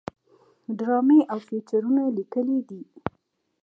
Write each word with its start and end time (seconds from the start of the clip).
ډرامې 0.77 1.19
او 1.31 1.39
فيچرونه 1.47 2.01
ليکلي 2.17 2.59
دي 2.69 2.81